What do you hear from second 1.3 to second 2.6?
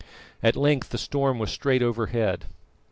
was straight over head.